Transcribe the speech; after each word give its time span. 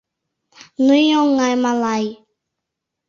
Ну 0.85 0.93
и 1.05 1.07
оҥай 1.21 1.53
малай...» 1.63 2.05